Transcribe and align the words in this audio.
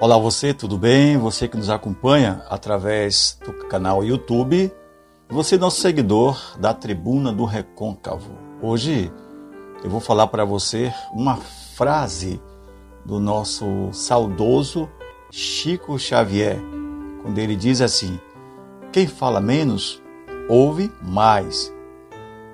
Olá 0.00 0.16
você, 0.16 0.54
tudo 0.54 0.78
bem? 0.78 1.18
Você 1.18 1.46
que 1.46 1.58
nos 1.58 1.68
acompanha 1.68 2.42
através 2.48 3.38
do 3.44 3.52
canal 3.52 4.02
YouTube, 4.02 4.72
você 5.28 5.58
nosso 5.58 5.78
seguidor 5.82 6.58
da 6.58 6.72
Tribuna 6.72 7.30
do 7.30 7.44
Recôncavo. 7.44 8.32
Hoje 8.62 9.12
eu 9.84 9.90
vou 9.90 10.00
falar 10.00 10.28
para 10.28 10.42
você 10.42 10.90
uma 11.12 11.36
frase 11.36 12.40
do 13.04 13.20
nosso 13.20 13.90
saudoso 13.92 14.88
Chico 15.30 15.98
Xavier, 15.98 16.56
quando 17.20 17.36
ele 17.36 17.54
diz 17.54 17.82
assim: 17.82 18.18
Quem 18.90 19.06
fala 19.06 19.38
menos, 19.38 20.02
ouve 20.48 20.90
mais. 21.02 21.70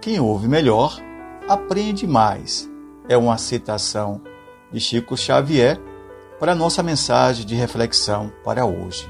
Quem 0.00 0.18
ouve 0.18 0.48
melhor, 0.48 0.98
aprende 1.48 2.08
mais. 2.08 2.68
É 3.08 3.16
uma 3.16 3.38
citação 3.38 4.20
de 4.72 4.80
Chico 4.80 5.16
Xavier 5.16 5.80
para 6.39 6.53
a 6.53 6.55
nossa 6.55 6.82
mensagem 6.82 7.46
de 7.46 7.55
reflexão 7.55 8.32
para 8.45 8.66
hoje. 8.66 9.09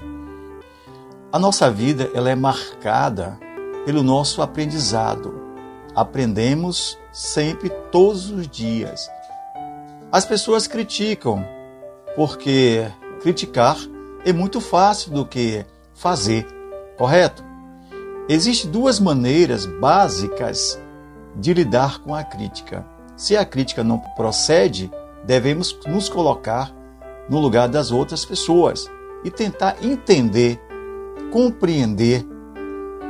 A 1.32 1.38
nossa 1.38 1.70
vida 1.70 2.10
ela 2.14 2.30
é 2.30 2.34
marcada 2.34 3.38
pelo 3.84 4.02
nosso 4.02 4.40
aprendizado. 4.42 5.34
Aprendemos 5.94 6.98
sempre, 7.12 7.70
todos 7.90 8.30
os 8.30 8.46
dias. 8.46 9.10
As 10.12 10.24
pessoas 10.24 10.66
criticam, 10.66 11.44
porque 12.14 12.86
criticar 13.20 13.76
é 14.24 14.32
muito 14.32 14.60
fácil 14.60 15.12
do 15.12 15.26
que 15.26 15.64
fazer, 15.94 16.46
correto? 16.96 17.44
Existem 18.28 18.70
duas 18.70 19.00
maneiras 19.00 19.66
básicas 19.66 20.78
de 21.34 21.54
lidar 21.54 22.00
com 22.00 22.14
a 22.14 22.24
crítica. 22.24 22.84
Se 23.16 23.36
a 23.36 23.44
crítica 23.44 23.82
não 23.82 23.98
procede, 23.98 24.90
devemos 25.24 25.78
nos 25.86 26.08
colocar 26.08 26.72
no 27.28 27.38
lugar 27.38 27.68
das 27.68 27.90
outras 27.90 28.24
pessoas 28.24 28.90
e 29.24 29.30
tentar 29.30 29.76
entender, 29.82 30.60
compreender 31.30 32.24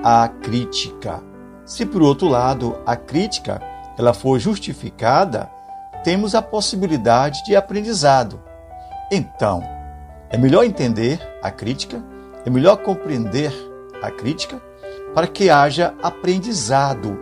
a 0.02 0.28
crítica. 0.28 1.22
Se 1.64 1.84
por 1.84 2.02
outro 2.02 2.28
lado 2.28 2.76
a 2.86 2.96
crítica 2.96 3.60
ela 3.98 4.14
for 4.14 4.38
justificada, 4.38 5.50
temos 6.04 6.34
a 6.34 6.42
possibilidade 6.42 7.44
de 7.44 7.56
aprendizado. 7.56 8.40
Então, 9.10 9.62
é 10.30 10.38
melhor 10.38 10.64
entender 10.64 11.20
a 11.42 11.50
crítica, 11.50 12.02
é 12.44 12.50
melhor 12.50 12.76
compreender 12.78 13.52
a 14.02 14.10
crítica 14.10 14.60
para 15.14 15.26
que 15.26 15.48
haja 15.50 15.94
aprendizado. 16.02 17.18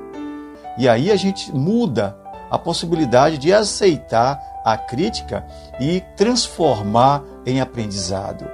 E 0.76 0.88
aí 0.88 1.10
a 1.10 1.16
gente 1.16 1.54
muda 1.54 2.16
a 2.50 2.58
possibilidade 2.58 3.38
de 3.38 3.52
aceitar 3.52 4.38
a 4.64 4.78
crítica 4.78 5.44
e 5.78 6.00
transformar 6.16 7.22
em 7.44 7.60
aprendizado. 7.60 8.46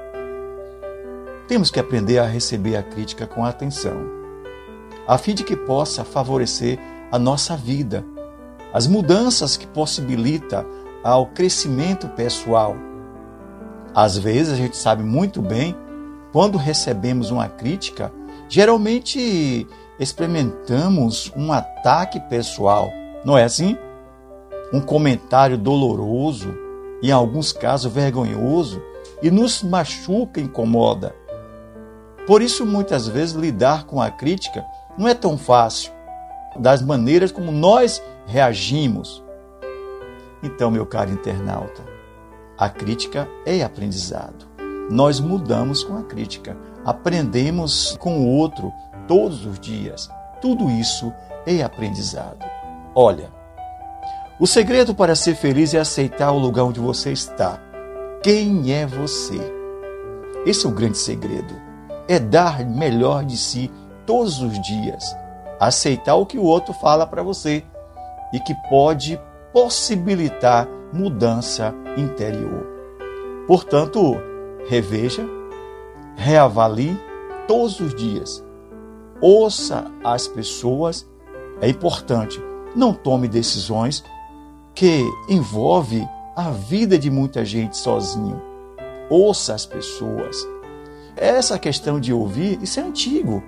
Temos 1.46 1.70
que 1.70 1.78
aprender 1.78 2.18
a 2.18 2.26
receber 2.26 2.76
a 2.76 2.82
crítica 2.82 3.26
com 3.26 3.44
atenção, 3.44 3.96
a 5.06 5.16
fim 5.16 5.34
de 5.34 5.44
que 5.44 5.56
possa 5.56 6.04
favorecer 6.04 6.78
a 7.10 7.18
nossa 7.18 7.56
vida, 7.56 8.04
as 8.72 8.86
mudanças 8.86 9.56
que 9.56 9.66
possibilita 9.66 10.66
ao 11.02 11.26
crescimento 11.26 12.08
pessoal. 12.08 12.76
Às 13.94 14.16
vezes 14.16 14.52
a 14.52 14.56
gente 14.56 14.76
sabe 14.76 15.02
muito 15.02 15.40
bem 15.40 15.74
quando 16.32 16.58
recebemos 16.58 17.30
uma 17.30 17.48
crítica, 17.48 18.12
geralmente 18.48 19.66
experimentamos 19.98 21.32
um 21.36 21.52
ataque 21.52 22.20
pessoal, 22.20 22.90
não 23.24 23.36
é 23.36 23.44
assim? 23.44 23.76
Um 24.72 24.80
comentário 24.80 25.58
doloroso, 25.58 26.54
em 27.02 27.10
alguns 27.10 27.52
casos 27.52 27.92
vergonhoso, 27.92 28.82
e 29.22 29.30
nos 29.30 29.62
machuca, 29.62 30.40
incomoda. 30.40 31.14
Por 32.26 32.42
isso, 32.42 32.64
muitas 32.64 33.08
vezes, 33.08 33.34
lidar 33.34 33.84
com 33.84 34.00
a 34.00 34.10
crítica 34.10 34.64
não 34.96 35.08
é 35.08 35.14
tão 35.14 35.36
fácil, 35.36 35.92
das 36.56 36.82
maneiras 36.82 37.32
como 37.32 37.50
nós 37.50 38.02
reagimos. 38.26 39.22
Então, 40.42 40.70
meu 40.70 40.86
caro 40.86 41.10
internauta, 41.10 41.82
a 42.56 42.68
crítica 42.68 43.28
é 43.44 43.62
aprendizado. 43.62 44.48
Nós 44.90 45.20
mudamos 45.20 45.82
com 45.84 45.96
a 45.96 46.02
crítica, 46.02 46.56
aprendemos 46.84 47.96
com 48.00 48.20
o 48.20 48.28
outro 48.28 48.72
todos 49.06 49.44
os 49.46 49.58
dias. 49.58 50.10
Tudo 50.40 50.70
isso 50.70 51.12
é 51.46 51.62
aprendizado. 51.62 52.44
Olha, 52.94 53.39
o 54.40 54.46
segredo 54.46 54.94
para 54.94 55.14
ser 55.14 55.34
feliz 55.34 55.74
é 55.74 55.78
aceitar 55.78 56.32
o 56.32 56.38
lugar 56.38 56.64
onde 56.64 56.80
você 56.80 57.12
está. 57.12 57.60
Quem 58.22 58.72
é 58.72 58.86
você? 58.86 59.38
Esse 60.46 60.64
é 60.64 60.68
o 60.70 60.72
grande 60.72 60.96
segredo. 60.96 61.54
É 62.08 62.18
dar 62.18 62.64
melhor 62.64 63.22
de 63.22 63.36
si 63.36 63.70
todos 64.06 64.40
os 64.40 64.58
dias. 64.62 65.14
Aceitar 65.60 66.14
o 66.14 66.24
que 66.24 66.38
o 66.38 66.42
outro 66.42 66.72
fala 66.72 67.06
para 67.06 67.22
você 67.22 67.62
e 68.32 68.40
que 68.40 68.54
pode 68.70 69.20
possibilitar 69.52 70.66
mudança 70.90 71.74
interior. 71.98 72.66
Portanto, 73.46 74.16
reveja, 74.70 75.22
reavalie 76.16 76.98
todos 77.46 77.78
os 77.78 77.94
dias. 77.94 78.42
Ouça 79.20 79.84
as 80.02 80.26
pessoas. 80.26 81.06
É 81.60 81.68
importante. 81.68 82.42
Não 82.74 82.94
tome 82.94 83.28
decisões 83.28 84.02
que 84.80 85.06
envolve 85.28 86.08
a 86.34 86.52
vida 86.52 86.98
de 86.98 87.10
muita 87.10 87.44
gente 87.44 87.76
sozinho. 87.76 88.40
Ouça 89.10 89.52
as 89.52 89.66
pessoas. 89.66 90.38
Essa 91.14 91.58
questão 91.58 92.00
de 92.00 92.14
ouvir, 92.14 92.58
isso 92.62 92.80
é 92.80 92.82
antigo. 92.82 93.42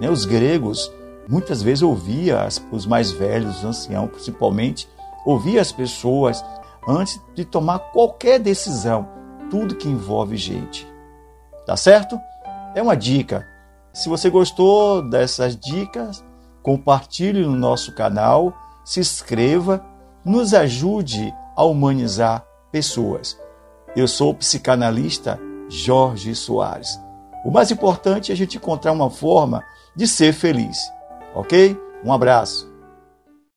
Né? 0.00 0.08
Os 0.08 0.24
gregos 0.24 0.90
muitas 1.28 1.60
vezes 1.60 1.82
ouvia 1.82 2.48
os 2.72 2.86
mais 2.86 3.12
velhos, 3.12 3.58
os 3.58 3.64
anciãos 3.66 4.08
principalmente, 4.10 4.88
ouvia 5.26 5.60
as 5.60 5.70
pessoas 5.70 6.42
antes 6.88 7.20
de 7.34 7.44
tomar 7.44 7.78
qualquer 7.92 8.38
decisão, 8.38 9.06
tudo 9.50 9.76
que 9.76 9.86
envolve 9.86 10.34
gente. 10.38 10.90
Tá 11.66 11.76
certo? 11.76 12.18
É 12.74 12.80
uma 12.80 12.96
dica. 12.96 13.46
Se 13.92 14.08
você 14.08 14.30
gostou 14.30 15.02
dessas 15.02 15.54
dicas, 15.54 16.24
compartilhe 16.62 17.42
no 17.42 17.54
nosso 17.54 17.94
canal, 17.94 18.54
se 18.82 18.98
inscreva 18.98 19.89
nos 20.24 20.54
ajude 20.54 21.34
a 21.56 21.64
humanizar 21.64 22.44
pessoas. 22.70 23.38
Eu 23.96 24.06
sou 24.06 24.30
o 24.30 24.34
psicanalista 24.34 25.38
Jorge 25.68 26.34
Soares. 26.34 27.00
O 27.44 27.50
mais 27.50 27.70
importante 27.70 28.30
é 28.30 28.34
a 28.34 28.36
gente 28.36 28.56
encontrar 28.56 28.92
uma 28.92 29.10
forma 29.10 29.62
de 29.96 30.06
ser 30.06 30.32
feliz, 30.32 30.78
ok? 31.34 31.76
Um 32.04 32.12
abraço. 32.12 32.69